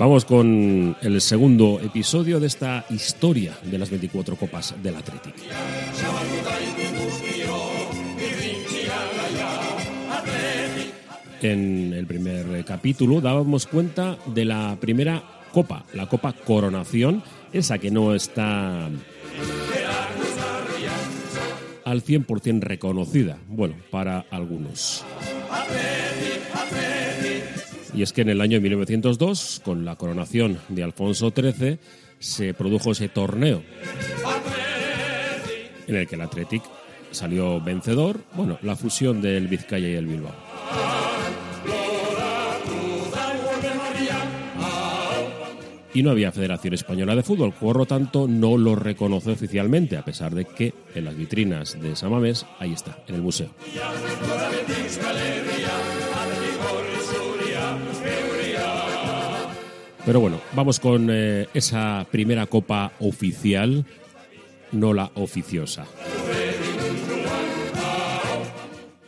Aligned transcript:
Vamos 0.00 0.24
con 0.24 0.96
el 1.02 1.20
segundo 1.20 1.78
episodio 1.78 2.40
de 2.40 2.46
esta 2.46 2.86
historia 2.88 3.58
de 3.62 3.76
las 3.76 3.90
24 3.90 4.34
copas 4.34 4.74
del 4.82 4.96
Atlético. 4.96 5.36
En 11.42 11.94
el 11.94 12.06
primer 12.06 12.64
capítulo 12.66 13.20
dábamos 13.22 13.66
cuenta 13.66 14.18
de 14.26 14.44
la 14.44 14.76
primera 14.78 15.22
copa, 15.52 15.84
la 15.94 16.06
Copa 16.06 16.34
Coronación, 16.34 17.22
esa 17.52 17.78
que 17.78 17.90
no 17.90 18.14
está 18.14 18.86
al 21.84 22.04
100% 22.04 22.60
reconocida, 22.60 23.38
bueno, 23.48 23.74
para 23.90 24.26
algunos. 24.30 25.04
Y 27.94 28.02
es 28.02 28.12
que 28.12 28.20
en 28.20 28.28
el 28.28 28.40
año 28.42 28.60
1902, 28.60 29.62
con 29.64 29.84
la 29.86 29.96
coronación 29.96 30.58
de 30.68 30.82
Alfonso 30.82 31.32
XIII, 31.34 31.78
se 32.18 32.52
produjo 32.52 32.92
ese 32.92 33.08
torneo 33.08 33.62
en 35.86 35.96
el 35.96 36.06
que 36.06 36.14
el 36.14 36.20
Athletic 36.20 36.62
salió 37.10 37.60
vencedor, 37.60 38.20
bueno, 38.34 38.58
la 38.62 38.76
fusión 38.76 39.20
del 39.22 39.48
Vizcaya 39.48 39.88
y 39.88 39.94
el 39.94 40.06
Bilbao. 40.06 41.09
Y 45.92 46.02
no 46.02 46.10
había 46.10 46.30
Federación 46.30 46.74
Española 46.74 47.16
de 47.16 47.22
Fútbol, 47.22 47.52
por 47.52 47.76
lo 47.76 47.86
tanto 47.86 48.28
no 48.28 48.56
lo 48.56 48.76
reconoce 48.76 49.32
oficialmente, 49.32 49.96
a 49.96 50.04
pesar 50.04 50.34
de 50.34 50.44
que 50.44 50.72
en 50.94 51.04
las 51.04 51.16
vitrinas 51.16 51.80
de 51.80 51.96
Samamés 51.96 52.46
ahí 52.58 52.72
está, 52.72 53.02
en 53.08 53.16
el 53.16 53.22
museo. 53.22 53.50
Pero 60.06 60.20
bueno, 60.20 60.40
vamos 60.54 60.80
con 60.80 61.08
eh, 61.10 61.46
esa 61.54 62.06
primera 62.10 62.46
copa 62.46 62.92
oficial, 63.00 63.84
no 64.72 64.94
la 64.94 65.10
oficiosa. 65.14 65.86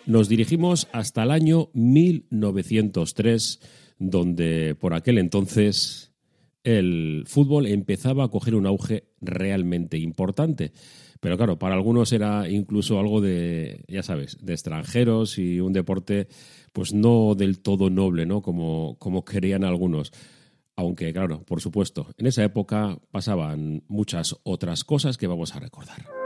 Nos 0.05 0.29
dirigimos 0.29 0.89
hasta 0.93 1.23
el 1.23 1.31
año 1.31 1.71
1903, 1.75 3.61
donde 3.99 4.77
por 4.79 4.95
aquel 4.95 5.19
entonces 5.19 6.12
el 6.65 7.25
fútbol 7.27 7.67
empezaba 7.67 8.25
a 8.25 8.29
coger 8.29 8.55
un 8.55 8.67
auge 8.67 9.05
realmente 9.21 9.99
importante. 9.99 10.73
Pero 11.21 11.37
claro, 11.37 11.59
para 11.59 11.75
algunos 11.75 12.13
era 12.13 12.49
incluso 12.49 12.99
algo 12.99 13.21
de, 13.21 13.85
ya 13.87 14.03
sabes, 14.03 14.39
de 14.45 14.55
extranjeros 14.55 15.39
y 15.39 15.61
un 15.61 15.73
deporte 15.73 16.27
pues 16.73 16.93
no 16.93 17.35
del 17.37 17.61
todo 17.61 17.91
noble, 17.91 18.27
¿no? 18.27 18.43
Como, 18.43 18.97
como 18.99 19.25
querían 19.25 19.65
algunos. 19.65 20.13
Aunque, 20.75 21.13
claro, 21.13 21.45
por 21.45 21.61
supuesto, 21.61 22.09
en 22.17 22.27
esa 22.27 22.43
época 22.43 22.99
pasaban 23.11 23.85
muchas 23.89 24.37
otras 24.43 24.85
cosas 24.85 25.19
que 25.19 25.27
vamos 25.27 25.55
a 25.55 25.61
recordar. 25.61 26.22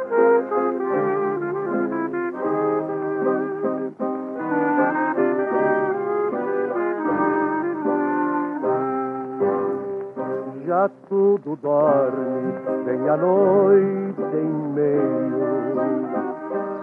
Tudo 11.47 11.63
dorme, 11.63 12.85
vem 12.85 13.09
a 13.09 13.17
noite 13.17 14.21
em 14.35 14.51
meio 14.75 15.77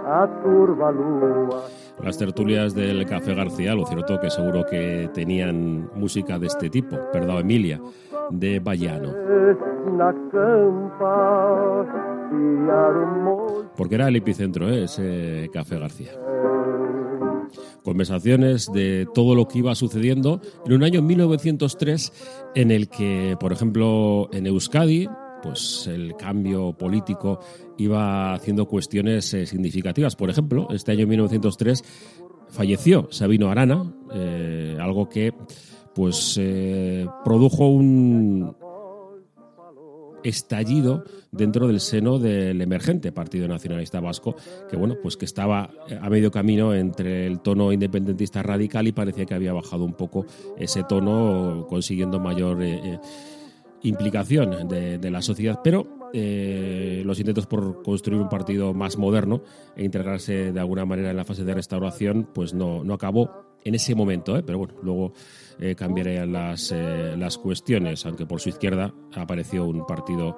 a 0.06 0.26
turva 0.42 0.90
lua. 0.90 1.66
Las 2.02 2.18
tertulias 2.18 2.74
del 2.74 3.06
Café 3.06 3.36
García, 3.36 3.76
lo 3.76 3.86
cierto 3.86 4.22
que 4.22 4.30
seguro 4.30 4.66
que 4.66 5.10
tenían 5.14 5.90
música 5.96 6.40
de 6.40 6.48
este 6.48 6.70
tipo, 6.70 6.98
perdón, 7.12 7.40
Emilia, 7.40 7.82
de 8.30 8.60
Bayano. 8.60 9.14
Porque 13.76 13.96
era 13.96 14.08
el 14.08 14.16
epicentro, 14.16 14.70
¿eh? 14.70 14.86
ese 14.86 15.50
Café 15.52 15.78
García. 15.78 16.12
Conversaciones 17.84 18.72
de 18.74 19.08
todo 19.14 19.36
lo 19.36 19.48
que 19.48 19.60
iba 19.60 19.76
sucediendo 19.76 20.42
en 20.66 20.74
un 20.74 20.84
año 20.84 21.02
1903 21.02 22.14
en 22.56 22.72
el 22.72 22.88
que, 22.88 23.36
por 23.40 23.52
ejemplo, 23.52 24.30
en 24.32 24.48
Euskadi, 24.48 25.08
pues 25.44 25.88
el 25.88 26.16
cambio 26.16 26.74
político 26.74 27.40
iba 27.78 28.34
haciendo 28.34 28.66
cuestiones 28.66 29.34
eh, 29.34 29.46
significativas. 29.46 30.16
Por 30.16 30.30
ejemplo, 30.30 30.68
este 30.72 30.94
año 30.94 31.06
1903 31.06 31.84
falleció 32.50 33.10
Sabino 33.12 33.50
Arana, 33.50 33.94
eh, 34.14 34.78
algo 34.80 35.10
que 35.10 35.34
pues 35.94 36.38
eh, 36.40 37.06
produjo 37.24 37.68
un 37.68 38.56
estallido 40.24 41.04
dentro 41.32 41.68
del 41.68 41.80
seno 41.80 42.20
del 42.20 42.62
emergente 42.62 43.12
Partido 43.12 43.48
Nacionalista 43.48 44.00
Vasco, 44.00 44.36
que 44.70 44.78
bueno, 44.78 44.96
pues 45.02 45.18
que 45.18 45.26
estaba 45.26 45.72
a 46.02 46.10
medio 46.10 46.32
camino 46.32 46.74
entre 46.74 47.28
el 47.28 47.40
tono 47.40 47.72
independentista 47.72 48.44
radical 48.44 48.88
y 48.88 48.92
parecía 48.92 49.26
que 49.26 49.34
había 49.34 49.54
bajado 49.54 49.84
un 49.84 49.94
poco 49.94 50.26
ese 50.58 50.84
tono, 50.84 51.66
consiguiendo 51.70 52.20
mayor 52.20 52.60
implicación 53.84 54.68
de, 54.68 55.12
la 55.12 55.22
sociedad, 55.22 55.60
pero 55.64 56.10
eh, 56.14 57.04
los 57.06 57.20
intentos 57.20 57.46
por 57.46 57.84
construir 57.84 58.22
un 58.22 58.30
partido 58.30 58.74
más 58.74 58.98
moderno 58.98 59.42
e 59.76 59.84
integrarse 59.84 60.52
de 60.52 60.60
alguna 60.60 60.86
manera 60.86 61.12
en 61.12 61.18
la 61.18 61.26
fase 61.26 61.44
de 61.44 61.54
restauración, 61.54 62.30
pues 62.34 62.54
no, 62.54 62.84
no 62.84 62.94
acabó 62.94 63.53
en 63.64 63.76
ese 63.76 63.96
momento, 63.96 64.38
¿eh? 64.38 64.44
pero 64.44 64.58
bueno, 64.60 64.74
luego 64.82 65.14
eh, 65.60 65.76
cambiarían 65.76 66.32
las, 66.32 66.72
eh, 66.72 67.16
las 67.18 67.38
cuestiones, 67.38 68.06
aunque 68.06 68.26
por 68.26 68.40
su 68.40 68.50
izquierda 68.50 68.94
apareció 69.14 69.66
un 69.66 69.86
partido 69.86 70.38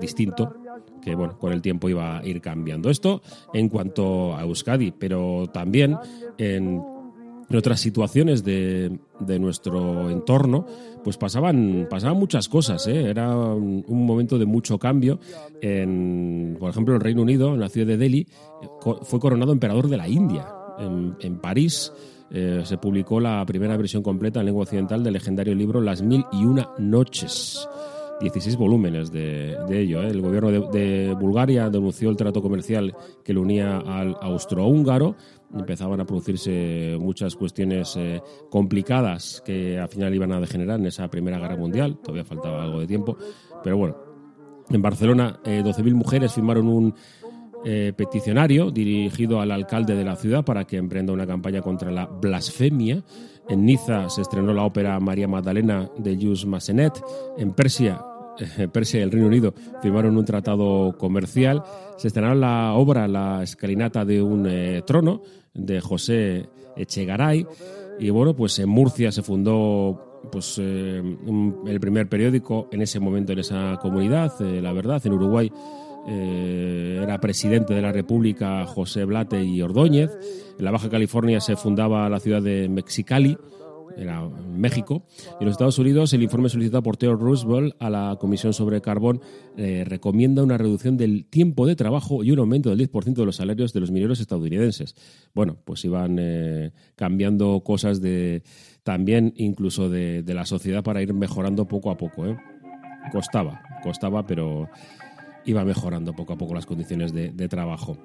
distinto 0.00 0.56
que 1.02 1.14
bueno, 1.14 1.38
con 1.38 1.52
el 1.52 1.60
tiempo 1.60 1.90
iba 1.90 2.16
a 2.16 2.26
ir 2.26 2.40
cambiando. 2.40 2.88
Esto 2.88 3.20
en 3.52 3.68
cuanto 3.68 4.34
a 4.34 4.40
Euskadi, 4.40 4.92
pero 4.92 5.46
también 5.52 5.98
en 6.38 6.82
otras 7.52 7.80
situaciones 7.80 8.44
de, 8.44 8.98
nuestro 9.38 10.10
entorno, 10.10 10.66
pues 11.02 11.16
pasaban, 11.16 11.86
pasaban 11.90 12.18
muchas 12.18 12.48
cosas. 12.48 12.86
¿eh? 12.86 13.10
Era 13.10 13.36
un, 13.36 13.84
momento 13.88 14.38
de 14.38 14.46
mucho 14.46 14.78
cambio. 14.78 15.20
En, 15.60 16.56
por 16.58 16.70
ejemplo, 16.70 16.94
el 16.94 17.00
Reino 17.00 17.22
Unido, 17.22 17.54
en 17.54 17.60
la 17.60 17.68
ciudad 17.68 17.86
de 17.86 17.96
Delhi, 17.96 18.26
fue 19.02 19.20
coronado 19.20 19.52
emperador 19.52 19.88
de 19.88 19.96
la 19.96 20.08
India. 20.08 20.46
En, 20.78 21.38
París 21.38 21.92
eh, 22.30 22.62
se 22.64 22.78
publicó 22.78 23.20
la 23.20 23.44
primera 23.46 23.76
versión 23.76 24.02
completa 24.02 24.40
en 24.40 24.46
lengua 24.46 24.62
occidental 24.62 25.02
del 25.02 25.14
legendario 25.14 25.54
libro 25.54 25.80
Las 25.80 26.02
Mil 26.02 26.24
y 26.32 26.44
Una 26.44 26.70
Noches. 26.78 27.68
16 28.20 28.56
volúmenes 28.56 29.10
de, 29.10 29.56
ello. 29.70 30.02
¿eh? 30.02 30.08
El 30.08 30.20
gobierno 30.20 30.50
de, 30.70 31.14
Bulgaria 31.18 31.68
denunció 31.68 32.10
el 32.10 32.16
trato 32.16 32.40
comercial 32.40 32.94
que 33.24 33.32
lo 33.32 33.42
unía 33.42 33.78
al 33.78 34.16
austrohúngaro. 34.20 35.16
Empezaban 35.52 36.00
a 36.00 36.04
producirse 36.04 36.96
muchas 36.98 37.36
cuestiones 37.36 37.94
eh, 37.96 38.20
complicadas 38.50 39.42
que 39.44 39.78
al 39.78 39.88
final 39.88 40.14
iban 40.14 40.32
a 40.32 40.40
degenerar 40.40 40.80
en 40.80 40.86
esa 40.86 41.08
Primera 41.08 41.38
Guerra 41.38 41.56
Mundial. 41.56 41.98
Todavía 41.98 42.24
faltaba 42.24 42.62
algo 42.62 42.80
de 42.80 42.86
tiempo. 42.86 43.16
Pero 43.62 43.76
bueno, 43.76 43.96
en 44.70 44.82
Barcelona 44.82 45.40
12.000 45.44 45.88
eh, 45.88 45.94
mujeres 45.94 46.32
firmaron 46.32 46.68
un 46.68 46.94
peticionario 47.96 48.70
dirigido 48.70 49.40
al 49.40 49.50
alcalde 49.50 49.94
de 49.94 50.04
la 50.04 50.16
ciudad 50.16 50.44
para 50.44 50.64
que 50.64 50.76
emprenda 50.76 51.14
una 51.14 51.26
campaña 51.26 51.62
contra 51.62 51.90
la 51.90 52.04
blasfemia 52.04 53.02
en 53.48 53.66
Niza 53.66 54.08
se 54.08 54.22
estrenó 54.22 54.54
la 54.54 54.64
ópera 54.64 54.98
María 55.00 55.28
Magdalena 55.28 55.90
de 55.98 56.16
Jules 56.16 56.46
Massenet. 56.46 56.94
En 57.36 57.52
Persia, 57.52 58.00
eh, 58.38 58.68
Persia 58.68 59.00
y 59.00 59.02
el 59.02 59.10
Reino 59.10 59.26
Unido 59.26 59.54
firmaron 59.82 60.16
un 60.16 60.24
tratado 60.24 60.96
comercial. 60.96 61.62
Se 61.96 62.08
estrenó 62.08 62.34
la 62.34 62.72
obra 62.72 63.06
La 63.06 63.42
escalinata 63.42 64.04
de 64.04 64.22
un 64.22 64.46
eh, 64.48 64.82
trono 64.86 65.22
de 65.52 65.80
José 65.80 66.48
Echegaray. 66.76 67.46
Y 67.98 68.10
bueno, 68.10 68.34
pues 68.34 68.58
en 68.58 68.68
Murcia 68.68 69.12
se 69.12 69.22
fundó 69.22 70.22
pues, 70.32 70.58
eh, 70.58 71.02
el 71.66 71.80
primer 71.80 72.08
periódico 72.08 72.68
en 72.72 72.80
ese 72.80 72.98
momento 72.98 73.32
en 73.32 73.40
esa 73.40 73.78
comunidad, 73.80 74.40
La 74.40 74.72
Verdad, 74.72 75.02
en 75.04 75.12
Uruguay. 75.12 75.52
Era 76.06 77.20
presidente 77.20 77.74
de 77.74 77.82
la 77.82 77.92
República 77.92 78.66
José 78.66 79.04
Blate 79.04 79.42
y 79.42 79.62
Ordóñez. 79.62 80.10
En 80.58 80.64
la 80.64 80.70
Baja 80.70 80.88
California 80.88 81.40
se 81.40 81.56
fundaba 81.56 82.08
la 82.08 82.20
ciudad 82.20 82.42
de 82.42 82.68
Mexicali 82.68 83.36
era 83.96 84.28
México. 84.28 85.04
Y 85.38 85.42
en 85.42 85.46
los 85.46 85.52
Estados 85.52 85.78
Unidos, 85.78 86.12
el 86.12 86.22
informe 86.22 86.48
solicitado 86.48 86.82
por 86.82 86.96
Theodore 86.96 87.22
Roosevelt 87.22 87.74
a 87.78 87.90
la 87.90 88.16
Comisión 88.18 88.52
sobre 88.52 88.80
Carbón 88.80 89.20
eh, 89.56 89.84
recomienda 89.86 90.42
una 90.42 90.58
reducción 90.58 90.96
del 90.96 91.26
tiempo 91.26 91.66
de 91.66 91.76
trabajo 91.76 92.24
y 92.24 92.30
un 92.30 92.38
aumento 92.38 92.70
del 92.70 92.90
10% 92.90 93.14
de 93.14 93.26
los 93.26 93.36
salarios 93.36 93.72
de 93.72 93.80
los 93.80 93.90
mineros 93.90 94.20
estadounidenses. 94.20 94.94
Bueno, 95.34 95.56
pues 95.64 95.84
iban 95.84 96.16
eh, 96.18 96.72
cambiando 96.96 97.60
cosas 97.60 98.00
de 98.00 98.42
también 98.82 99.32
incluso 99.36 99.88
de, 99.88 100.22
la 100.26 100.44
sociedad 100.44 100.82
para 100.82 101.02
ir 101.02 101.14
mejorando 101.14 101.66
poco 101.66 101.90
a 101.90 101.96
poco. 101.96 102.26
¿eh? 102.26 102.36
Costaba, 103.12 103.62
costaba, 103.82 104.26
pero 104.26 104.68
iba 105.46 105.64
mejorando 105.64 106.14
poco 106.14 106.32
a 106.32 106.36
poco 106.36 106.54
las 106.54 106.66
condiciones 106.66 107.12
de, 107.12 107.48
trabajo. 107.48 107.98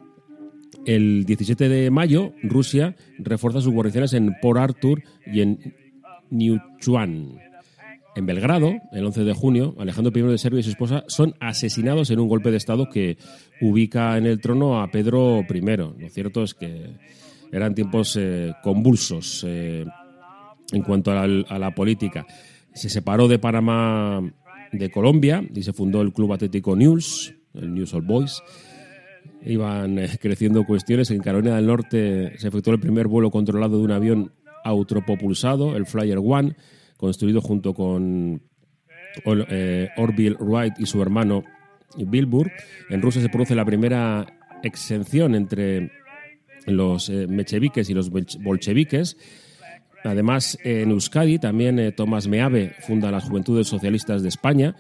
El 0.86 1.26
17 1.26 1.70
de 1.70 1.92
mayo, 1.92 2.34
Rusia 2.44 2.96
refuerza 3.18 3.62
sus 3.62 3.74
guarniciones 3.74 4.14
en 4.14 4.36
Port 4.42 4.60
Arthur 4.60 5.04
y 5.26 5.42
en 5.42 5.76
Niuchuan. 6.30 7.40
En 8.16 8.26
Belgrado, 8.26 8.74
el 8.92 9.06
11 9.06 9.24
de 9.24 9.34
junio, 9.34 9.76
Alejandro 9.80 10.12
I 10.14 10.32
de 10.32 10.38
Serbia 10.38 10.60
y 10.60 10.64
su 10.64 10.72
esposa 10.72 11.04
son 11.08 11.36
asesinados 11.40 12.10
en 12.10 12.20
un 12.20 12.28
golpe 12.28 12.52
de 12.52 12.58
Estado 12.58 12.90
que 12.90 13.18
ubica 13.62 14.18
en 14.18 14.26
el 14.26 14.42
trono 14.42 14.82
a 14.82 14.90
Pedro 14.90 15.42
I. 15.42 15.62
Lo 15.78 16.10
cierto 16.10 16.44
es 16.44 16.54
que 16.54 16.96
eran 17.52 17.76
tiempos 17.76 18.18
eh, 18.20 18.54
convulsos 18.64 19.46
eh, 19.48 19.86
en 20.72 20.82
cuanto 20.84 21.12
a 21.12 21.24
a 21.24 21.60
la, 21.60 21.74
política. 21.74 22.26
Se 22.74 22.90
separó 22.90 23.28
de 23.28 23.40
Panamá 23.40 24.22
de 24.72 24.90
Colombia 24.90 25.44
y 25.54 25.64
se 25.64 25.74
fundó 25.74 26.02
el 26.02 26.14
Club 26.14 26.34
Atlético 26.34 26.76
News, 26.76 27.34
el 27.54 27.74
News 27.74 27.94
All 27.94 28.02
Boys 28.02 28.42
iban 29.46 30.00
eh, 30.00 30.10
creciendo 30.22 30.66
cuestiones. 30.66 31.12
En 31.12 31.22
Carolina 31.22 31.56
del 31.56 31.68
Norte 31.68 32.38
se 32.38 32.48
efectuó 32.48 32.74
el 32.74 32.80
primer 32.80 33.08
vuelo 33.08 33.32
controlado 33.32 33.78
de 33.78 33.84
un 33.84 33.92
avión 33.92 34.34
autopropulsado, 34.64 35.76
el 35.76 35.86
Flyer 35.86 36.20
One, 36.22 36.56
construido 36.98 37.42
junto 37.42 37.74
con 37.74 38.42
eh, 39.26 39.90
Orville 39.98 40.38
Wright 40.40 40.74
y 40.80 40.86
su 40.86 41.02
hermano 41.02 41.44
Bilburg. 41.98 42.52
En 42.90 43.02
Rusia 43.02 43.22
se 43.22 43.30
produce 43.30 43.56
la 43.56 43.66
primera 43.66 44.26
exención 44.64 45.34
entre 45.36 45.92
los 46.66 47.10
eh, 47.10 47.26
mecheviques 47.28 47.90
y 47.90 47.94
los 47.94 48.10
bolcheviques. 48.10 49.18
Además, 50.04 50.58
en 50.64 50.92
Euskadi 50.92 51.40
también 51.40 51.94
Tomás 51.96 52.28
Meave 52.28 52.74
funda 52.80 53.12
las 53.12 53.26
Juventudes 53.26 53.68
Socialistas 53.68 54.22
de 54.22 54.30
España 54.30 54.76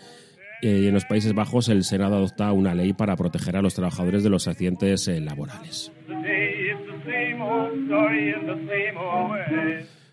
y 0.62 0.88
en 0.88 0.94
los 0.94 1.06
Países 1.06 1.34
Bajos 1.34 1.70
el 1.70 1.84
Senado 1.84 2.18
adopta 2.18 2.52
una 2.52 2.76
ley 2.76 2.94
para 2.94 3.16
proteger 3.16 3.56
a 3.56 3.62
los 3.62 3.74
trabajadores 3.74 4.24
de 4.24 4.30
los 4.30 4.48
accidentes 4.48 5.08
eh, 5.08 5.20
laborales. 5.22 5.92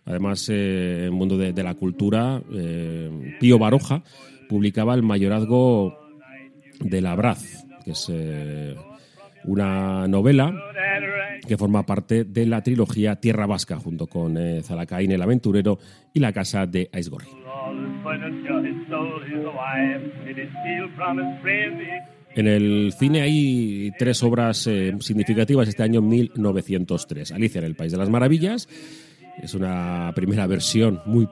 Además, 0.05 0.49
eh, 0.49 0.99
en 0.99 1.05
el 1.05 1.11
mundo 1.11 1.37
de, 1.37 1.63
la 1.63 1.75
cultura, 1.75 2.41
eh, 2.53 3.37
Pío 3.41 3.59
Baroja 3.59 4.03
publicaba 4.49 4.95
El 4.95 5.03
mayorazgo 5.03 5.99
de 6.81 7.01
la 7.01 7.17
Braz, 7.17 7.67
que 7.85 7.91
es 7.91 8.09
una 9.47 10.07
novela 10.09 10.55
que 11.47 11.57
forma 11.57 11.85
parte 11.85 12.25
de 12.25 12.47
la 12.47 12.63
trilogía 12.63 13.17
Tierra 13.17 13.47
Vasca, 13.47 13.77
junto 13.77 14.07
con 14.07 14.37
Zalacaín 14.63 15.13
el 15.13 15.23
Aventurero 15.23 15.79
y 16.13 16.21
La 16.21 16.33
Casa 16.33 16.67
de 16.67 16.91
Aisgorri. 16.93 17.29
En 22.37 22.47
el 22.47 22.93
cine 22.93 23.23
hay 23.23 23.93
tres 23.99 24.23
obras 24.23 24.67
eh, 24.67 24.95
significativas 25.01 25.69
este 25.69 25.83
año 25.83 26.03
1903. 26.03 27.33
Alicia 27.33 27.61
en 27.61 27.65
el 27.65 27.75
País 27.75 27.93
de 27.93 27.99
las 27.99 28.11
Maravillas 28.11 28.69
es 29.43 29.55
una 29.55 30.13
primera 30.15 30.47
versión 30.47 31.01
muy 31.07 31.29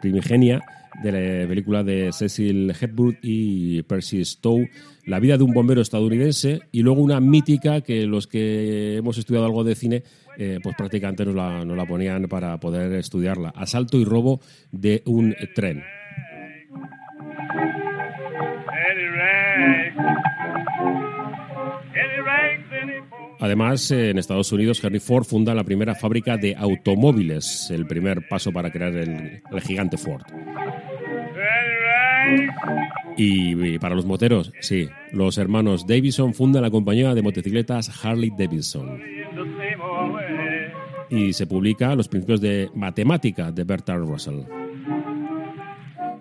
primigenia 0.00 0.60
de 1.02 1.12
la 1.12 1.48
película 1.48 1.82
de 1.82 2.12
Cecil 2.12 2.72
Hepburn 2.78 3.18
y 3.22 3.82
Percy 3.82 4.24
Stowe, 4.24 4.68
La 5.06 5.20
vida 5.20 5.36
de 5.36 5.44
un 5.44 5.52
bombero 5.52 5.80
estadounidense, 5.80 6.60
y 6.70 6.82
luego 6.82 7.02
una 7.02 7.20
mítica 7.20 7.80
que 7.80 8.06
los 8.06 8.26
que 8.26 8.96
hemos 8.96 9.18
estudiado 9.18 9.46
algo 9.46 9.64
de 9.64 9.74
cine, 9.74 10.02
eh, 10.38 10.58
pues 10.62 10.76
prácticamente 10.76 11.24
nos 11.24 11.34
la, 11.34 11.64
nos 11.64 11.76
la 11.76 11.86
ponían 11.86 12.24
para 12.24 12.58
poder 12.58 12.92
estudiarla. 12.94 13.50
Asalto 13.50 13.98
y 13.98 14.04
robo 14.04 14.40
de 14.70 15.02
un 15.06 15.34
tren. 15.54 15.82
Además, 23.42 23.90
en 23.90 24.18
Estados 24.18 24.52
Unidos, 24.52 24.82
Henry 24.84 25.00
Ford 25.00 25.24
funda 25.24 25.52
la 25.52 25.64
primera 25.64 25.96
fábrica 25.96 26.36
de 26.36 26.54
automóviles, 26.54 27.72
el 27.72 27.88
primer 27.88 28.28
paso 28.28 28.52
para 28.52 28.70
crear 28.70 28.94
el, 28.94 29.42
gigante 29.62 29.96
Ford. 29.96 30.22
Y, 33.16 33.78
para 33.78 33.94
los 33.94 34.06
moteros, 34.06 34.52
sí, 34.60 34.88
los 35.12 35.38
hermanos 35.38 35.86
Davidson 35.86 36.34
fundan 36.34 36.62
la 36.62 36.70
compañía 36.70 37.14
de 37.14 37.22
motocicletas 37.22 38.04
Harley 38.04 38.32
Davidson. 38.36 39.00
Y 41.10 41.32
se 41.34 41.46
publica 41.46 41.94
Los 41.94 42.08
principios 42.08 42.40
de 42.40 42.70
matemática 42.74 43.52
de 43.52 43.64
Bertrand 43.64 44.08
Russell. 44.08 44.40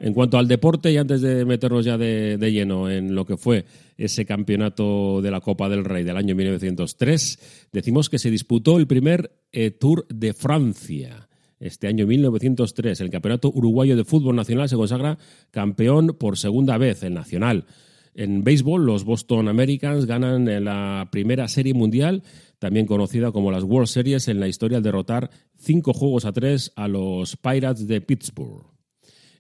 En 0.02 0.14
cuanto 0.14 0.40
al 0.40 0.48
deporte, 0.48 0.92
y 0.92 0.98
antes 0.98 1.22
de 1.22 1.46
meternos 1.46 1.86
ya 1.86 1.96
de, 1.96 2.38
lleno 2.52 2.90
en 2.90 3.14
lo 3.14 3.24
que 3.24 3.38
fue 3.38 3.66
ese 3.98 4.26
campeonato 4.26 5.22
de 5.22 5.30
la 5.30 5.42
Copa 5.42 5.70
del 5.70 5.86
Rey 5.86 6.04
del 6.04 6.18
año 6.18 6.34
1903, 6.34 7.68
decimos 7.72 8.10
que 8.10 8.18
se 8.18 8.32
disputó 8.32 8.80
el 8.80 8.88
primer 8.88 9.32
eh, 9.52 9.70
Tour 9.70 10.08
de 10.10 10.34
Francia. 10.34 11.30
Este 11.62 11.88
año 11.88 12.08
1903, 12.08 13.00
el 13.02 13.12
Campeonato 13.12 13.52
Uruguayo 13.54 13.96
de 13.96 14.04
Fútbol 14.04 14.36
Nacional 14.36 14.68
se 14.68 14.76
consagra 14.76 15.20
campeón 15.52 16.18
por 16.20 16.38
segunda 16.38 16.80
vez, 16.80 17.04
el 17.04 17.14
nacional. 17.14 17.66
En 18.16 18.44
béisbol, 18.44 18.84
los 18.84 19.06
Boston 19.06 19.48
Americans 19.48 20.08
ganan 20.08 20.46
la 20.66 21.08
primera 21.12 21.48
serie 21.48 21.76
mundial, 21.76 22.24
también 22.58 22.88
conocida 22.88 23.32
como 23.32 23.52
las 23.52 23.64
World 23.64 23.88
Series, 23.88 24.28
en 24.28 24.40
la 24.40 24.48
historia 24.48 24.78
al 24.78 24.84
derrotar 24.84 25.30
cinco 25.56 25.94
juegos 25.94 26.26
a 26.26 26.34
tres 26.34 26.74
a 26.76 26.88
los 26.88 27.38
Pirates 27.38 27.88
de 27.88 28.02
Pittsburgh. 28.02 28.66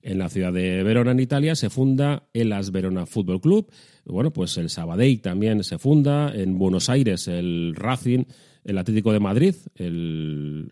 En 0.03 0.19
la 0.19 0.29
ciudad 0.29 0.53
de 0.53 0.83
Verona, 0.83 1.11
en 1.11 1.19
Italia, 1.19 1.55
se 1.55 1.71
funda 1.71 2.27
el 2.33 2.53
As 2.53 2.71
Verona 2.71 3.07
Football 3.07 3.41
Club. 3.41 3.71
Bueno, 4.05 4.31
pues 4.31 4.57
el 4.57 4.69
Sabadell 4.69 5.21
también 5.21 5.63
se 5.63 5.79
funda. 5.79 6.31
En 6.33 6.57
Buenos 6.57 6.89
Aires, 6.89 7.27
el 7.27 7.73
Racing, 7.75 8.25
el 8.63 8.77
Atlético 8.77 9.11
de 9.11 9.19
Madrid, 9.19 9.55
el, 9.75 10.71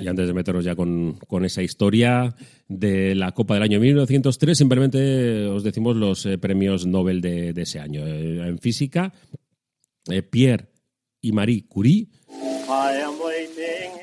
Y 0.00 0.08
antes 0.08 0.26
de 0.26 0.34
meternos 0.34 0.64
ya 0.64 0.74
con, 0.74 1.18
esa 1.44 1.62
historia 1.62 2.34
de 2.68 3.14
la 3.14 3.32
Copa 3.32 3.54
del 3.54 3.62
año 3.62 3.80
1903, 3.80 4.56
simplemente 4.56 5.46
os 5.46 5.62
decimos 5.62 5.96
los 5.96 6.26
eh, 6.26 6.38
premios 6.38 6.86
Nobel 6.86 7.20
de, 7.20 7.50
ese 7.56 7.80
año. 7.80 8.06
Eh, 8.06 8.46
en 8.46 8.58
física, 8.58 9.12
eh, 10.08 10.22
Pierre 10.22 10.68
y 11.20 11.32
Marie 11.32 11.66
Curie. 11.66 12.08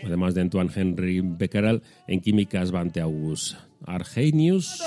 Además 0.04 0.36
de 0.36 0.42
Antoine 0.42 0.72
Henry 0.74 1.22
Becquerel, 1.22 1.82
en 2.08 2.22
química 2.22 2.66
Svante 2.66 3.02
August 3.02 3.56
Arrhenius, 3.86 4.82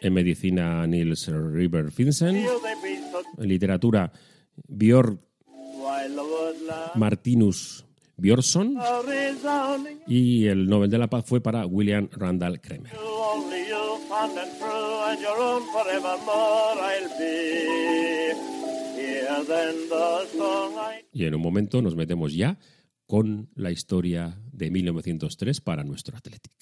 en 0.00 0.12
medicina 0.12 0.86
Niels 0.86 1.28
River 1.28 1.90
Vincent, 1.96 2.38
en 3.38 3.48
literatura 3.48 4.12
Björn 4.68 5.20
Martinus 6.94 7.84
Björnsson 8.22 8.78
y 10.06 10.46
el 10.46 10.68
Nobel 10.68 10.88
de 10.88 10.98
la 10.98 11.10
Paz 11.10 11.24
fue 11.26 11.40
para 11.40 11.66
William 11.66 12.08
Randall 12.12 12.60
Kremer. 12.60 12.92
Y 21.12 21.24
en 21.24 21.34
un 21.34 21.42
momento 21.42 21.82
nos 21.82 21.96
metemos 21.96 22.32
ya 22.32 22.58
con 23.06 23.50
la 23.56 23.72
historia 23.72 24.40
de 24.52 24.70
1903 24.70 25.60
para 25.60 25.82
nuestro 25.82 26.16
Athletic. 26.16 26.52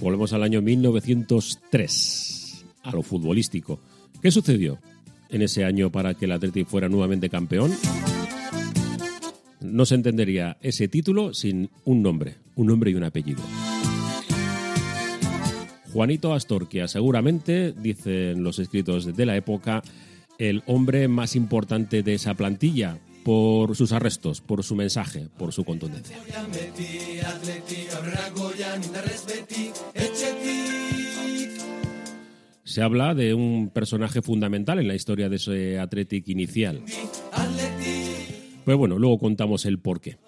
Volvemos 0.00 0.32
al 0.32 0.42
año 0.42 0.62
1903, 0.62 2.64
a 2.82 2.92
lo 2.92 3.02
futbolístico. 3.02 3.78
¿Qué 4.22 4.30
sucedió? 4.30 4.78
en 5.30 5.42
ese 5.42 5.64
año 5.64 5.90
para 5.90 6.14
que 6.14 6.26
el 6.26 6.32
Athletic 6.32 6.66
fuera 6.66 6.88
nuevamente 6.88 7.28
campeón? 7.28 7.72
No 9.60 9.86
se 9.86 9.94
entendería 9.94 10.56
ese 10.60 10.88
título 10.88 11.34
sin 11.34 11.70
un 11.84 12.02
nombre, 12.02 12.36
un 12.56 12.66
nombre 12.66 12.90
y 12.90 12.94
un 12.94 13.04
apellido. 13.04 13.42
Juanito 15.92 16.32
Astorquia, 16.32 16.88
seguramente, 16.88 17.72
dicen 17.72 18.42
los 18.42 18.58
escritos 18.58 19.16
de 19.16 19.26
la 19.26 19.36
época, 19.36 19.82
el 20.38 20.62
hombre 20.66 21.08
más 21.08 21.36
importante 21.36 22.02
de 22.02 22.14
esa 22.14 22.34
plantilla 22.34 22.98
por 23.24 23.76
sus 23.76 23.92
arrestos, 23.92 24.40
por 24.40 24.62
su 24.64 24.74
mensaje, 24.74 25.28
por 25.38 25.52
su 25.52 25.64
contundencia. 25.64 26.16
Se 32.64 32.82
habla 32.82 33.14
de 33.14 33.34
un 33.34 33.70
personaje 33.70 34.22
fundamental 34.22 34.78
en 34.78 34.88
la 34.88 34.94
historia 34.94 35.28
de 35.28 35.36
ese 35.36 35.78
Athletic 35.78 36.28
inicial. 36.28 36.82
Pues 38.64 38.76
bueno, 38.76 38.98
luego 38.98 39.18
contamos 39.18 39.64
el 39.66 39.80
porqué. 39.80 40.18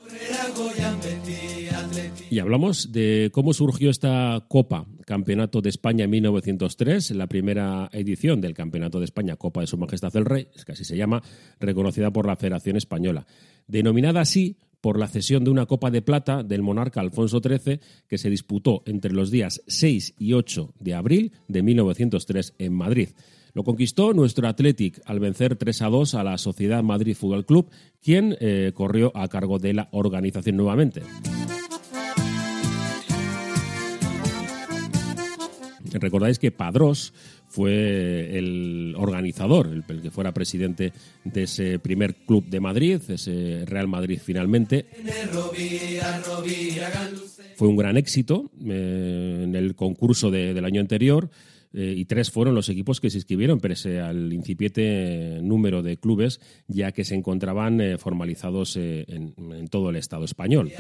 Y 2.31 2.39
hablamos 2.39 2.93
de 2.93 3.31
cómo 3.33 3.53
surgió 3.53 3.91
esta 3.91 4.45
Copa, 4.49 4.87
Campeonato 5.05 5.61
de 5.61 5.71
España 5.71 6.05
en 6.05 6.11
1903, 6.11 7.13
la 7.13 7.27
primera 7.27 7.89
edición 7.93 8.41
del 8.41 8.55
Campeonato 8.55 8.99
de 8.99 9.05
España, 9.05 9.37
Copa 9.37 9.61
de 9.61 9.67
Su 9.67 9.79
Majestad 9.79 10.17
el 10.17 10.25
Rey, 10.25 10.49
es 10.55 10.65
que 10.65 10.73
así 10.73 10.85
se 10.85 10.97
llama, 10.97 11.23
reconocida 11.61 12.11
por 12.11 12.27
la 12.27 12.37
Federación 12.37 12.77
Española. 12.77 13.27
Denominada 13.67 14.21
así 14.21 14.57
por 14.81 14.99
la 14.99 15.09
cesión 15.09 15.45
de 15.45 15.51
una 15.51 15.67
Copa 15.67 15.91
de 15.91 16.03
Plata 16.03 16.43
del 16.43 16.63
monarca 16.63 17.01
Alfonso 17.01 17.41
XIII 17.41 17.81
que 18.09 18.19
se 18.19 18.31
disputó 18.31 18.83
entre 18.85 19.13
los 19.13 19.31
días 19.31 19.63
6 19.67 20.15
y 20.19 20.33
8 20.35 20.75
de 20.81 20.95
abril 20.95 21.33
de 21.49 21.63
1903 21.63 22.55
en 22.59 22.73
Madrid. 22.75 23.11
Lo 23.55 23.65
conquistó 23.65 24.13
nuestro 24.13 24.49
Athletic 24.49 25.01
al 25.05 25.21
vencer 25.21 25.57
3 25.57 25.83
a 25.83 25.89
2 25.89 26.15
a 26.15 26.25
la 26.25 26.39
Sociedad 26.39 26.83
Madrid 26.83 27.15
Fútbol 27.15 27.47
Club, 27.47 27.71
quien 28.03 28.37
eh, 28.41 28.73
corrió 28.75 29.13
a 29.15 29.29
cargo 29.29 29.59
de 29.59 29.75
la 29.75 29.89
organización 29.93 30.57
nuevamente. 30.57 31.03
Recordáis 35.99 36.39
que 36.39 36.51
Padrós 36.51 37.13
fue 37.49 38.39
el 38.39 38.95
organizador, 38.97 39.69
el, 39.69 40.01
que 40.01 40.11
fuera 40.11 40.33
presidente 40.33 40.93
de 41.25 41.43
ese 41.43 41.79
primer 41.79 42.15
club 42.25 42.47
de 42.49 42.61
Madrid, 42.61 43.01
ese 43.09 43.65
Real 43.67 43.89
Madrid 43.89 44.21
finalmente. 44.25 44.87
Fue 47.57 47.69
un 47.69 47.77
gran 47.77 47.97
éxito 47.97 48.51
eh, 48.65 49.41
en 49.45 49.55
el 49.55 49.75
concurso 49.75 50.31
del 50.31 50.65
año 50.65 50.81
anterior. 50.81 51.31
Eh, 51.75 51.95
y 51.97 52.05
tres 52.05 52.31
fueron 52.31 52.55
los 52.55 52.69
equipos 52.69 53.01
que 53.01 53.09
se 53.09 53.17
inscribieron, 53.17 53.59
pese 53.59 53.99
al 53.99 54.31
incipiente 54.33 55.39
número 55.43 55.83
de 55.83 55.97
clubes, 55.97 56.41
ya 56.69 56.93
que 56.93 57.05
se 57.05 57.15
encontraban 57.15 57.81
eh, 57.81 57.97
formalizados 57.97 58.77
en, 58.77 59.35
en, 59.39 59.69
todo 59.69 59.89
el 59.89 59.97
Estado 59.97 60.25
español. 60.25 60.71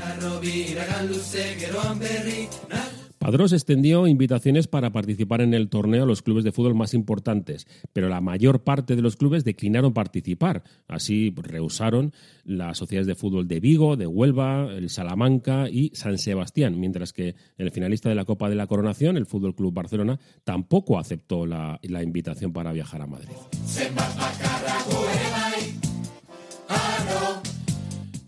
Padrós 3.23 3.52
extendió 3.52 4.09
invitaciones 4.09 4.67
para 4.67 4.91
participar 4.91 5.43
en 5.43 5.55
el 5.55 5.69
torneo 5.69 6.02
a 6.02 6.07
los 6.07 6.23
clubes 6.23 6.43
de 6.43 6.50
fútbol 6.50 6.75
más 6.75 6.93
importantes, 6.93 7.69
pero 7.93 8.09
la 8.09 8.21
mayor 8.21 8.64
parte 8.64 8.97
de 8.97 9.02
los 9.02 9.14
clubes 9.14 9.45
declinaron 9.45 9.93
participar. 9.93 10.64
Así 10.88 11.33
rehusaron 11.37 12.12
las 12.43 12.79
sociedades 12.79 13.07
de 13.07 13.14
fútbol 13.14 13.47
de 13.47 13.61
Vigo, 13.61 13.95
de 13.97 14.09
Huelva, 14.09 14.73
el 14.73 14.91
Salamanca 14.91 15.69
y 15.71 15.93
San 15.95 16.19
Sebastián, 16.19 16.81
mientras 16.81 17.12
que 17.12 17.37
el 17.59 17.71
finalista 17.71 18.09
de 18.09 18.17
la 18.17 18.25
Copa 18.25 18.49
de 18.49 18.57
la 18.57 18.67
Coronación, 18.67 19.17
el 19.17 19.26
Fútbol 19.26 19.55
Club 19.55 19.73
Barcelona, 19.73 20.19
tampoco 20.43 20.99
aceptó 20.99 21.47
la, 21.47 21.79
la 21.85 22.02
invitación 22.02 22.52
para 22.52 22.73
viajar 22.73 23.02
a 23.02 23.07
Madrid. 23.07 23.37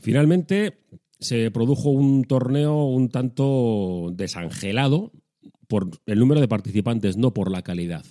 Finalmente, 0.00 0.84
se 1.24 1.50
produjo 1.50 1.88
un 1.88 2.24
torneo 2.24 2.84
un 2.84 3.08
tanto 3.08 4.12
desangelado 4.14 5.10
por 5.68 5.90
el 6.04 6.18
número 6.18 6.40
de 6.40 6.48
participantes, 6.48 7.16
no 7.16 7.32
por 7.32 7.50
la 7.50 7.62
calidad. 7.62 8.04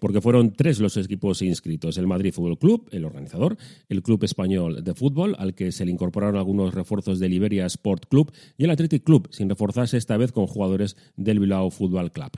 Porque 0.00 0.20
fueron 0.20 0.52
tres 0.52 0.80
los 0.80 0.96
equipos 0.96 1.42
inscritos: 1.42 1.96
el 1.96 2.08
Madrid 2.08 2.32
Fútbol 2.34 2.58
Club, 2.58 2.88
el 2.90 3.04
organizador, 3.04 3.56
el 3.88 4.02
Club 4.02 4.24
Español 4.24 4.82
de 4.82 4.94
Fútbol, 4.94 5.36
al 5.38 5.54
que 5.54 5.70
se 5.70 5.84
le 5.84 5.92
incorporaron 5.92 6.36
algunos 6.36 6.74
refuerzos 6.74 7.20
del 7.20 7.34
Iberia 7.34 7.64
Sport 7.66 8.06
Club, 8.06 8.32
y 8.58 8.64
el 8.64 8.70
Athletic 8.70 9.04
Club, 9.04 9.28
sin 9.30 9.48
reforzarse 9.48 9.96
esta 9.96 10.16
vez 10.16 10.32
con 10.32 10.48
jugadores 10.48 10.96
del 11.16 11.38
Bilbao 11.38 11.70
Fútbol 11.70 12.10
Club. 12.10 12.32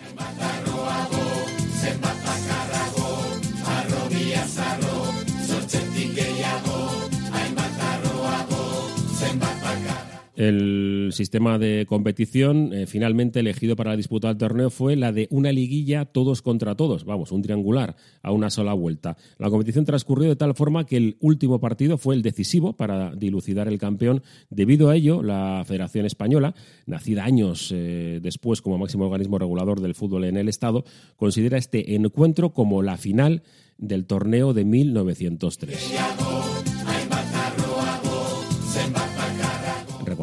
El 10.36 11.10
sistema 11.12 11.58
de 11.58 11.86
competición 11.86 12.72
eh, 12.72 12.86
finalmente 12.86 13.38
elegido 13.38 13.76
para 13.76 13.96
disputar 13.96 14.32
el 14.32 14.36
torneo 14.36 14.68
fue 14.68 14.96
la 14.96 15.12
de 15.12 15.28
una 15.30 15.52
liguilla 15.52 16.06
todos 16.06 16.42
contra 16.42 16.74
todos, 16.74 17.04
vamos, 17.04 17.30
un 17.30 17.42
triangular 17.42 17.94
a 18.20 18.32
una 18.32 18.50
sola 18.50 18.72
vuelta. 18.72 19.16
La 19.38 19.48
competición 19.48 19.84
transcurrió 19.84 20.28
de 20.28 20.36
tal 20.36 20.54
forma 20.54 20.86
que 20.86 20.96
el 20.96 21.16
último 21.20 21.60
partido 21.60 21.98
fue 21.98 22.16
el 22.16 22.22
decisivo 22.22 22.72
para 22.72 23.14
dilucidar 23.14 23.68
el 23.68 23.78
campeón. 23.78 24.22
Debido 24.50 24.90
a 24.90 24.96
ello, 24.96 25.22
la 25.22 25.62
Federación 25.66 26.04
Española, 26.04 26.54
nacida 26.86 27.24
años 27.24 27.70
eh, 27.72 28.18
después 28.20 28.60
como 28.60 28.76
máximo 28.76 29.04
organismo 29.04 29.38
regulador 29.38 29.80
del 29.80 29.94
fútbol 29.94 30.24
en 30.24 30.36
el 30.36 30.48
Estado, 30.48 30.84
considera 31.16 31.58
este 31.58 31.94
encuentro 31.94 32.52
como 32.52 32.82
la 32.82 32.96
final 32.96 33.42
del 33.78 34.04
torneo 34.06 34.52
de 34.52 34.64
1903. 34.64 35.94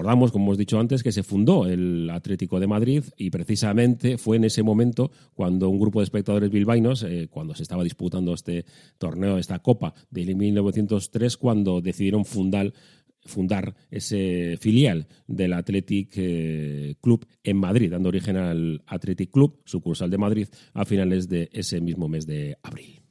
Recordamos, 0.01 0.31
como 0.31 0.46
hemos 0.46 0.58
dicho 0.58 0.79
antes, 0.79 1.03
que 1.03 1.12
se 1.12 1.22
fundó 1.22 1.67
el 1.67 2.10
Atlético 2.10 2.60
de 2.60 2.65
Madrid 2.65 3.03
y 3.17 3.29
precisamente 3.29 4.17
fue 4.17 4.38
en 4.38 4.46
ese 4.46 4.63
momento 4.63 5.12
cuando 5.36 5.70
un 5.70 5.79
grupo 5.79 6.00
de 6.00 6.05
espectadores 6.05 6.50
bilbaínos, 6.50 7.03
eh, 7.03 7.27
cuando 7.29 7.53
se 7.53 7.62
estaba 7.62 7.84
disputando 7.84 8.34
este 8.34 8.65
torneo, 8.98 9.38
esta 9.38 9.60
Copa 9.60 9.93
de 10.10 10.34
1903, 10.34 11.38
cuando 11.38 11.81
decidieron 11.81 12.25
fundar 12.25 12.74
fundar 13.25 13.75
ese 13.91 14.58
filial 14.60 15.08
del 15.27 15.53
Athletic 15.53 16.13
eh, 16.15 16.96
Club 17.00 17.27
en 17.43 17.58
Madrid, 17.58 17.91
dando 17.91 18.10
origen 18.10 18.38
al 18.38 18.81
Athletic 18.88 19.29
Club, 19.29 19.62
sucursal 19.65 20.10
de 20.10 20.17
Madrid, 20.17 20.48
a 20.74 20.84
finales 20.84 21.29
de 21.29 21.48
ese 21.53 21.79
mismo 21.79 22.08
mes 22.08 22.25
de 22.25 22.58
abril. 22.63 23.03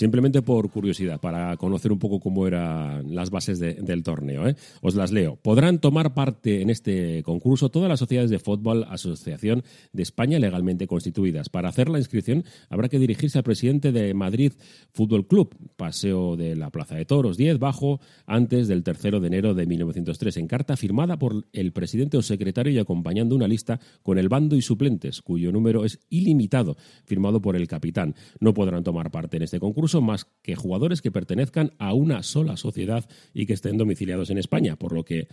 Simplemente 0.00 0.40
por 0.40 0.70
curiosidad, 0.70 1.20
para 1.20 1.54
conocer 1.58 1.92
un 1.92 1.98
poco 1.98 2.20
cómo 2.20 2.46
eran 2.46 3.14
las 3.14 3.28
bases 3.28 3.58
del 3.58 4.02
torneo. 4.02 4.48
¿eh? 4.48 4.56
Os 4.80 4.94
las 4.94 5.12
leo. 5.12 5.36
Podrán 5.36 5.78
tomar 5.78 6.14
parte 6.14 6.62
en 6.62 6.70
este 6.70 7.22
concurso 7.22 7.68
todas 7.68 7.90
las 7.90 7.98
sociedades 7.98 8.30
de 8.30 8.38
fútbol 8.38 8.86
Asociación 8.88 9.62
de 9.92 10.02
España 10.02 10.38
legalmente 10.38 10.86
constituidas. 10.86 11.50
Para 11.50 11.68
hacer 11.68 11.90
la 11.90 11.98
inscripción 11.98 12.44
habrá 12.70 12.88
que 12.88 12.98
dirigirse 12.98 13.36
al 13.36 13.44
presidente 13.44 13.92
de 13.92 14.14
Madrid 14.14 14.54
Fútbol 14.94 15.26
Club, 15.26 15.54
Paseo 15.76 16.34
de 16.34 16.56
la 16.56 16.70
Plaza 16.70 16.94
de 16.94 17.04
Toros 17.04 17.36
10, 17.36 17.58
bajo, 17.58 18.00
antes 18.24 18.68
del 18.68 18.82
3 18.82 19.20
de 19.20 19.26
enero 19.26 19.52
de 19.52 19.66
1903, 19.66 20.38
en 20.38 20.46
carta 20.46 20.78
firmada 20.78 21.18
por 21.18 21.44
el 21.52 21.72
presidente 21.72 22.16
o 22.16 22.22
secretario 22.22 22.72
y 22.72 22.78
acompañando 22.78 23.36
una 23.36 23.46
lista 23.46 23.78
con 24.02 24.16
el 24.16 24.30
bando 24.30 24.56
y 24.56 24.62
suplentes, 24.62 25.20
cuyo 25.20 25.52
número 25.52 25.84
es 25.84 25.98
ilimitado, 26.08 26.78
firmado 27.04 27.42
por 27.42 27.54
el 27.54 27.68
capitán. 27.68 28.14
No 28.38 28.54
podrán 28.54 28.82
tomar 28.82 29.10
parte 29.10 29.36
en 29.36 29.42
este 29.42 29.60
concurso 29.60 29.89
más 30.00 30.26
que 30.42 30.54
jugadores 30.54 31.02
que 31.02 31.10
pertenezcan 31.10 31.72
a 31.78 31.92
una 31.94 32.22
sola 32.22 32.56
sociedad 32.56 33.08
y 33.34 33.46
que 33.46 33.54
estén 33.54 33.76
domiciliados 33.76 34.30
en 34.30 34.38
España, 34.38 34.76
por 34.76 34.92
lo 34.92 35.04
que, 35.04 35.26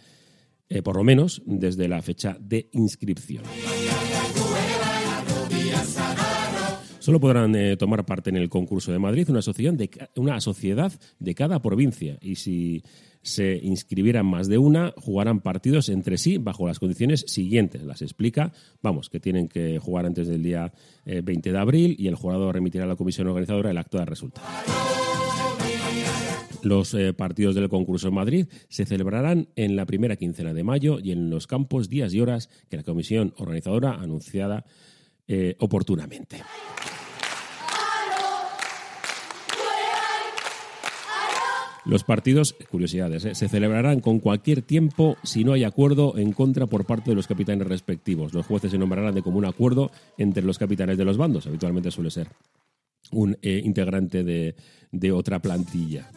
eh, 0.69 0.81
por 0.81 0.95
lo 0.95 1.03
menos, 1.03 1.43
desde 1.45 1.87
la 1.87 2.01
fecha 2.01 2.37
de 2.39 2.69
inscripción. 2.73 3.43
Solo 7.07 7.21
podrán 7.21 7.55
eh, 7.55 7.77
tomar 7.77 8.05
parte 8.05 8.31
en 8.31 8.35
el 8.35 8.49
concurso 8.49 8.91
de 8.91 8.99
Madrid 8.99 9.29
una 9.29 9.41
sociedad, 9.41 9.71
de, 9.71 9.89
una 10.17 10.41
sociedad 10.41 10.91
de 11.19 11.35
cada 11.35 11.61
provincia 11.61 12.17
y 12.21 12.35
si 12.35 12.83
se 13.21 13.57
inscribieran 13.63 14.25
más 14.25 14.49
de 14.49 14.57
una, 14.57 14.93
jugarán 14.97 15.39
partidos 15.39 15.87
entre 15.87 16.17
sí 16.17 16.37
bajo 16.37 16.67
las 16.67 16.79
condiciones 16.79 17.23
siguientes. 17.27 17.83
Las 17.83 18.01
explica, 18.01 18.51
vamos, 18.83 19.09
que 19.09 19.21
tienen 19.21 19.47
que 19.47 19.79
jugar 19.79 20.05
antes 20.05 20.27
del 20.27 20.43
día 20.43 20.73
20 21.05 21.31
eh, 21.31 21.53
de 21.53 21.57
abril 21.57 21.95
y 21.97 22.09
el 22.09 22.15
jugador 22.15 22.55
remitirá 22.55 22.83
a 22.83 22.87
la 22.87 22.97
comisión 22.97 23.29
organizadora 23.29 23.71
el 23.71 23.77
acto 23.77 23.99
de 23.99 24.05
resultado. 24.05 24.45
Los 26.61 26.93
eh, 26.93 27.13
partidos 27.13 27.55
del 27.55 27.69
concurso 27.69 28.09
en 28.09 28.15
Madrid 28.15 28.47
se 28.67 28.85
celebrarán 28.85 29.47
en 29.55 29.77
la 29.77 29.85
primera 29.85 30.17
quincena 30.17 30.53
de 30.53 30.65
mayo 30.65 30.99
y 31.01 31.13
en 31.13 31.29
los 31.29 31.47
campos, 31.47 31.87
días 31.87 32.13
y 32.13 32.19
horas 32.19 32.49
que 32.69 32.75
la 32.75 32.83
comisión 32.83 33.33
organizadora 33.37 33.93
anunciada 33.93 34.65
eh, 35.29 35.55
oportunamente. 35.59 36.41
Los 41.87 42.03
partidos, 42.03 42.53
curiosidades, 42.69 43.23
¿eh? 43.23 43.33
se 43.33 43.47
celebrarán 43.47 44.01
con 44.01 44.19
cualquier 44.19 44.61
tiempo 44.61 45.15
si 45.23 45.45
no 45.45 45.53
hay 45.53 45.63
acuerdo 45.63 46.17
en 46.17 46.33
contra 46.33 46.67
por 46.67 46.85
parte 46.85 47.11
de 47.11 47.15
los 47.15 47.27
capitanes 47.27 47.65
respectivos. 47.65 48.33
Los 48.33 48.45
jueces 48.45 48.71
se 48.71 48.77
nombrarán 48.77 49.15
de 49.15 49.21
común 49.21 49.45
acuerdo 49.45 49.89
entre 50.17 50.43
los 50.43 50.57
capitanes 50.57 50.97
de 50.97 51.05
los 51.05 51.15
bandos. 51.15 51.47
Habitualmente 51.47 51.89
suele 51.89 52.11
ser 52.11 52.27
un 53.11 53.37
eh, 53.41 53.61
integrante 53.63 54.25
de, 54.25 54.55
de 54.91 55.11
otra 55.13 55.39
plantilla. 55.39 56.11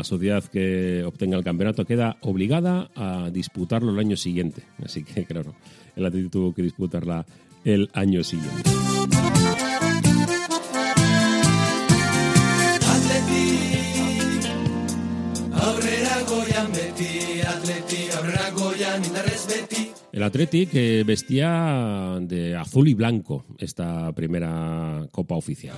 La 0.00 0.04
sociedad 0.04 0.42
que 0.44 1.04
obtenga 1.04 1.36
el 1.36 1.44
campeonato 1.44 1.84
queda 1.84 2.16
obligada 2.22 2.90
a 2.96 3.28
disputarlo 3.30 3.92
el 3.92 3.98
año 3.98 4.16
siguiente. 4.16 4.62
Así 4.82 5.04
que, 5.04 5.24
claro, 5.30 5.54
el 5.94 6.06
Atlético 6.06 6.30
tuvo 6.30 6.54
que 6.54 6.62
disputarla 6.62 7.26
el 7.64 7.90
año 7.92 8.24
siguiente. 8.24 8.62
El 20.12 20.22
Athletic 20.24 20.70
eh, 20.72 21.04
vestía 21.06 22.18
de 22.20 22.56
azul 22.56 22.88
y 22.88 22.94
blanco 22.94 23.44
esta 23.58 24.12
primera 24.12 25.06
Copa 25.12 25.34
oficial. 25.36 25.76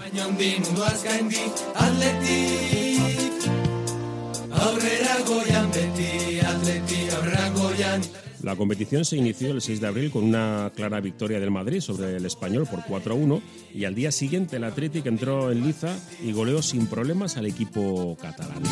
La 8.43 8.57
competición 8.57 9.05
se 9.05 9.17
inició 9.17 9.53
el 9.53 9.61
6 9.61 9.81
de 9.81 9.87
abril 9.87 10.11
con 10.11 10.25
una 10.25 10.73
clara 10.75 11.01
victoria 11.01 11.39
del 11.39 11.51
Madrid 11.51 11.81
sobre 11.81 12.17
el 12.17 12.27
español 12.27 12.67
por 12.69 12.85
4 12.85 13.13
a 13.13 13.17
1 13.17 13.43
y 13.75 13.85
al 13.85 13.95
día 13.95 14.11
siguiente 14.11 14.57
el 14.57 14.65
Athletic 14.65 15.07
entró 15.07 15.53
en 15.53 15.65
liza 15.65 15.97
y 16.23 16.33
goleó 16.33 16.61
sin 16.61 16.87
problemas 16.87 17.37
al 17.37 17.47
equipo 17.47 18.17
catalán. 18.21 18.63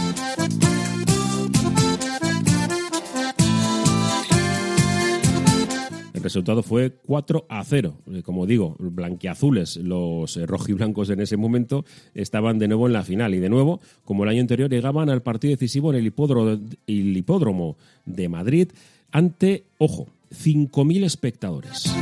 Resultado 6.30 6.62
fue 6.62 6.92
4 7.06 7.46
a 7.48 7.64
0. 7.64 7.94
Eh, 8.12 8.22
como 8.22 8.46
digo, 8.46 8.76
blanquiazules, 8.78 9.76
los 9.76 10.36
eh, 10.36 10.46
rojiblancos 10.46 11.10
en 11.10 11.20
ese 11.20 11.36
momento 11.36 11.84
estaban 12.14 12.58
de 12.58 12.68
nuevo 12.68 12.86
en 12.86 12.92
la 12.92 13.02
final 13.02 13.34
y 13.34 13.40
de 13.40 13.48
nuevo, 13.48 13.80
como 14.04 14.22
el 14.22 14.30
año 14.30 14.40
anterior, 14.40 14.70
llegaban 14.70 15.10
al 15.10 15.22
partido 15.22 15.50
decisivo 15.50 15.92
en 15.92 15.98
el 15.98 16.06
hipódromo, 16.06 16.58
el 16.86 17.16
hipódromo 17.16 17.76
de 18.06 18.28
Madrid 18.28 18.68
ante, 19.10 19.64
ojo, 19.78 20.06
5.000 20.30 21.04
espectadores. 21.04 21.92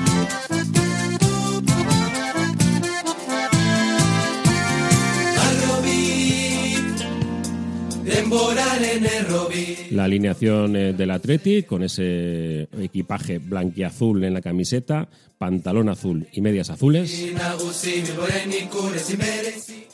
La 9.99 10.05
alineación 10.05 10.77
eh, 10.77 10.93
del 10.93 11.11
Atleti 11.11 11.65
con 11.65 11.83
ese 11.83 12.69
equipaje 12.81 13.39
blanquiazul 13.39 14.23
en 14.23 14.33
la 14.33 14.41
camiseta, 14.41 15.09
pantalón 15.39 15.89
azul 15.89 16.29
y 16.33 16.41
medias 16.41 16.71
azules. 16.71 17.33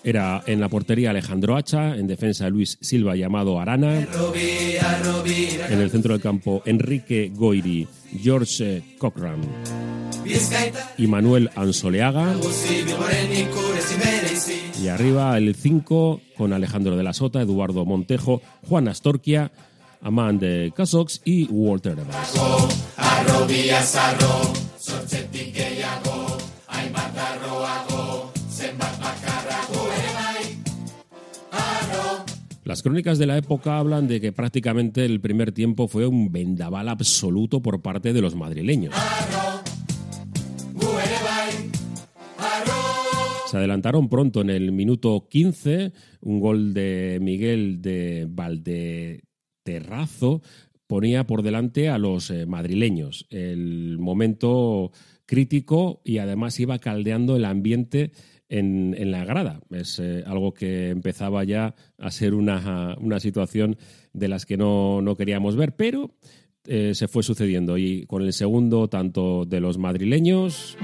Era 0.04 0.42
en 0.46 0.60
la 0.60 0.68
portería 0.68 1.08
Alejandro 1.08 1.56
Hacha, 1.56 1.96
en 1.96 2.06
defensa 2.06 2.50
Luis 2.50 2.76
Silva 2.82 3.16
llamado 3.16 3.58
Arana. 3.58 4.06
En 5.70 5.80
el 5.80 5.90
centro 5.90 6.12
del 6.12 6.20
campo 6.20 6.62
Enrique 6.66 7.32
Goiri, 7.34 7.88
George 8.20 8.82
Cochran 8.98 9.40
y 10.98 11.06
Manuel 11.06 11.48
Ansoleaga. 11.56 12.34
Y 14.82 14.88
arriba 14.88 15.38
el 15.38 15.54
5 15.54 16.20
con 16.36 16.52
Alejandro 16.52 16.94
de 16.94 17.02
la 17.02 17.14
Sota, 17.14 17.40
Eduardo 17.40 17.86
Montejo, 17.86 18.42
Juan 18.68 18.88
Astorquia, 18.88 19.50
Amand 20.04 20.72
Casox 20.74 21.22
y 21.24 21.46
Walter 21.46 21.98
Evans. 21.98 22.34
Las 32.64 32.82
crónicas 32.82 33.18
de 33.18 33.26
la 33.26 33.38
época 33.38 33.78
hablan 33.78 34.06
de 34.06 34.20
que 34.20 34.32
prácticamente 34.32 35.04
el 35.04 35.20
primer 35.20 35.52
tiempo 35.52 35.88
fue 35.88 36.06
un 36.06 36.30
vendaval 36.30 36.88
absoluto 36.88 37.60
por 37.60 37.80
parte 37.80 38.12
de 38.12 38.20
los 38.20 38.34
madrileños. 38.34 38.94
Se 43.50 43.56
adelantaron 43.56 44.08
pronto 44.08 44.40
en 44.40 44.50
el 44.50 44.72
minuto 44.72 45.28
15, 45.30 45.92
un 46.22 46.40
gol 46.40 46.74
de 46.74 47.18
Miguel 47.22 47.80
de 47.80 48.26
Valdeterrazo 49.64 50.42
ponía 50.86 51.24
por 51.24 51.42
delante 51.42 51.88
a 51.88 51.98
los 51.98 52.30
eh, 52.30 52.46
madrileños. 52.46 53.26
El 53.30 53.98
momento 53.98 54.92
crítico 55.26 56.00
y 56.04 56.18
además 56.18 56.60
iba 56.60 56.78
caldeando 56.78 57.36
el 57.36 57.44
ambiente 57.44 58.12
en, 58.48 59.10
la 59.10 59.24
grada. 59.24 59.60
Es 59.70 59.98
eh, 59.98 60.22
algo 60.26 60.52
que 60.52 60.90
empezaba 60.90 61.42
ya 61.44 61.74
a 61.98 62.10
ser 62.10 62.34
una, 62.34 62.96
situación 63.18 63.76
de 64.12 64.28
las 64.28 64.44
que 64.44 64.56
no, 64.56 65.02
queríamos 65.16 65.56
ver, 65.56 65.74
pero 65.74 66.14
eh, 66.66 66.94
se 66.94 67.08
fue 67.08 67.22
sucediendo 67.22 67.78
y 67.78 68.04
con 68.06 68.22
el 68.22 68.32
segundo 68.32 68.88
tanto 68.88 69.44
de 69.46 69.60
los 69.60 69.78
madrileños 69.78 70.76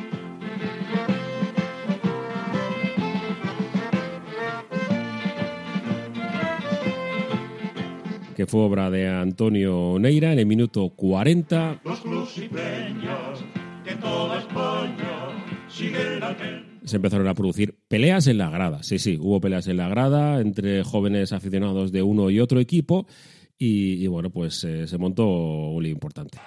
que 8.41 8.47
fue 8.47 8.63
obra 8.63 8.89
de 8.89 9.07
Antonio 9.07 9.99
Neira 10.01 10.33
en 10.33 10.39
el 10.39 10.47
minuto 10.47 10.89
40. 10.97 11.83
se 16.85 16.97
empezaron 16.97 17.29
a 17.29 17.35
producir 17.35 17.77
peleas 17.87 18.29
en 18.29 18.39
la 18.39 18.49
grada. 18.49 18.83
Sí, 18.83 18.99
sí, 18.99 19.19
hubo 19.21 19.43
peleas 19.43 19.67
en 19.67 19.77
la 19.77 19.91
grada 19.91 20.41
entre 20.41 20.83
jóvenes 20.85 21.35
aficionados 21.35 21.93
de 21.93 22.03
uno 22.03 22.31
y 22.31 22.41
otro 22.41 22.61
equipo 22.61 23.07
y, 23.59 24.07
bueno, 24.07 24.31
pues 24.31 24.65
eh, 24.65 24.87
se 24.87 24.97
montó 24.97 25.27
un 25.27 25.83
lío 25.83 25.93
importante. 25.93 26.39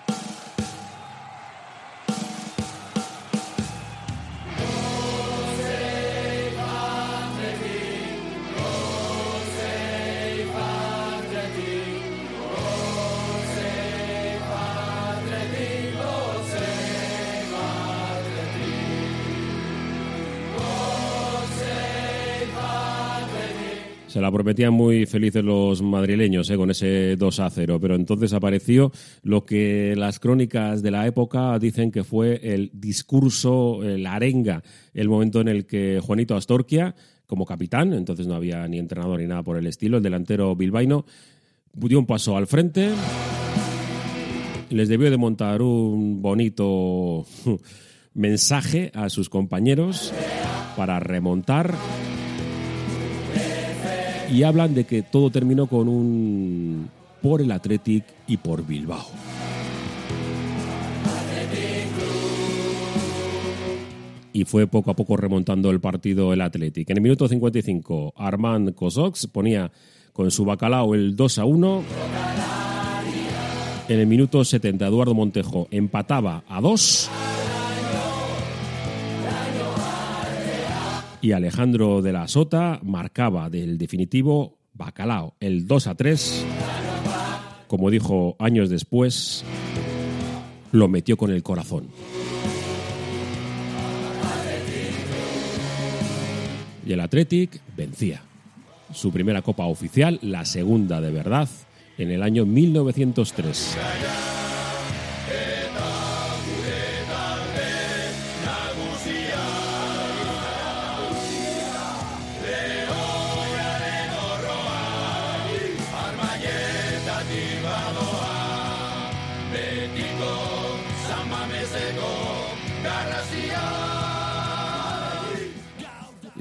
Se 24.13 24.21
la 24.21 24.31
prometían 24.31 24.75
muy 24.75 25.07
felices 25.07 25.43
los 25.43 25.81
madrileños 25.81 26.47
eh, 26.51 26.55
con 26.55 26.69
ese 26.69 27.15
2 27.15 27.39
a 27.39 27.49
0, 27.49 27.79
pero 27.81 27.95
entonces 27.95 28.31
apareció 28.33 28.91
lo 29.23 29.43
que 29.43 29.95
las 29.97 30.19
crónicas 30.19 30.83
de 30.83 30.91
la 30.91 31.07
época 31.07 31.57
dicen 31.57 31.91
que 31.91 32.03
fue 32.03 32.39
el 32.43 32.69
discurso, 32.75 33.79
la 33.81 34.13
arenga, 34.13 34.61
el 34.93 35.09
momento 35.09 35.41
en 35.41 35.47
el 35.47 35.65
que 35.65 35.99
Juanito 35.99 36.35
Astorquia, 36.35 36.93
como 37.25 37.47
capitán, 37.47 37.91
entonces 37.93 38.27
no 38.27 38.35
había 38.35 38.67
ni 38.67 38.77
entrenador 38.77 39.19
ni 39.19 39.25
nada 39.25 39.41
por 39.41 39.57
el 39.57 39.65
estilo, 39.65 39.97
el 39.97 40.03
delantero 40.03 40.55
bilbaíno, 40.55 41.07
dio 41.73 41.97
un 41.97 42.05
paso 42.05 42.37
al 42.37 42.45
frente, 42.45 42.91
les 44.69 44.89
debió 44.89 45.09
de 45.09 45.17
montar 45.17 45.63
un 45.63 46.21
bonito 46.21 47.25
mensaje 48.13 48.91
a 48.93 49.09
sus 49.09 49.27
compañeros 49.27 50.13
para 50.77 50.99
remontar 50.99 51.73
y 54.33 54.43
hablan 54.43 54.73
de 54.73 54.85
que 54.85 55.03
todo 55.03 55.29
terminó 55.29 55.67
con 55.67 55.87
un 55.87 56.89
por 57.21 57.41
el 57.41 57.51
Athletic 57.51 58.03
y 58.27 58.37
por 58.37 58.65
Bilbao. 58.65 59.05
y 64.35 64.45
fue 64.45 64.65
poco 64.65 64.89
a 64.89 64.95
poco 64.95 65.15
remontando 65.15 65.69
el 65.69 65.79
partido 65.79 66.33
el 66.33 66.41
Athletic. 66.41 66.89
En 66.89 66.97
el 66.97 67.03
minuto 67.03 67.27
55, 67.27 68.15
Armand 68.17 68.73
Kosoks 68.73 69.27
ponía 69.27 69.71
con 70.11 70.31
su 70.31 70.43
bacalao 70.43 70.95
el 70.95 71.15
2 71.15 71.37
a 71.37 71.45
1. 71.45 71.83
En 73.89 73.99
el 73.99 74.07
minuto 74.07 74.43
70, 74.43 74.87
Eduardo 74.87 75.13
Montejo 75.13 75.67
empataba 75.69 76.43
a 76.47 76.61
2. 76.61 77.09
Y 81.23 81.31
Alejandro 81.31 82.01
de 82.01 82.11
la 82.11 82.27
Sota 82.27 82.81
marcaba 82.83 83.49
del 83.49 83.77
definitivo 83.77 84.57
Bacalao, 84.73 85.35
el 85.39 85.65
2 85.65 85.87
a 85.87 85.95
3. 85.95 86.45
Como 87.67 87.89
dijo 87.89 88.35
años 88.39 88.69
después, 88.69 89.45
lo 90.73 90.89
metió 90.89 91.15
con 91.15 91.31
el 91.31 91.41
corazón. 91.41 91.87
Y 96.85 96.91
el 96.91 96.99
Athletic 96.99 97.61
vencía. 97.77 98.21
Su 98.91 99.13
primera 99.13 99.41
copa 99.41 99.65
oficial, 99.65 100.19
la 100.21 100.43
segunda 100.43 100.99
de 100.99 101.11
verdad, 101.11 101.47
en 101.97 102.11
el 102.11 102.21
año 102.21 102.45
1903. 102.45 103.77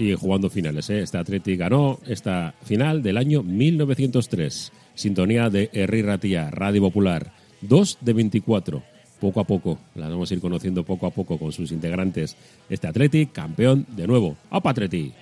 Y 0.02 0.14
jugando 0.14 0.50
finales. 0.50 0.90
¿eh? 0.90 1.00
Este 1.00 1.18
Athletic 1.18 1.58
ganó 1.58 1.98
esta 2.06 2.54
final 2.64 3.02
del 3.02 3.16
año 3.16 3.42
1903. 3.42 4.72
Sintonía 4.94 5.50
de 5.50 5.70
Herri 5.72 6.02
Ratía, 6.02 6.50
Radio 6.50 6.82
Popular. 6.82 7.32
2 7.62 7.98
de 8.00 8.12
24. 8.12 8.82
Poco 9.20 9.40
a 9.40 9.44
poco, 9.44 9.78
la 9.94 10.08
vamos 10.08 10.30
a 10.30 10.34
ir 10.34 10.40
conociendo 10.40 10.82
poco 10.82 11.06
a 11.06 11.10
poco 11.10 11.38
con 11.38 11.52
sus 11.52 11.70
integrantes. 11.70 12.36
Este 12.68 12.88
Athletic, 12.88 13.30
campeón 13.30 13.86
de 13.90 14.08
nuevo. 14.08 14.36
¡Apa 14.50 14.70
Athletic! 14.70 15.12